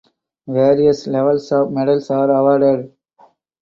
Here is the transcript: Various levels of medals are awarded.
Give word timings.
Various 0.47 1.05
levels 1.05 1.51
of 1.51 1.71
medals 1.71 2.09
are 2.09 2.27
awarded. 2.31 2.91